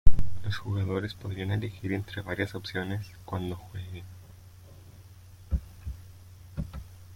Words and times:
Los 0.43 0.57
jugadores 0.57 1.13
podrán 1.13 1.51
elegir 1.51 1.93
entre 1.93 2.23
varias 2.23 2.55
opciones 2.55 3.05
cuando 3.23 3.55
jueguen. 3.55 4.03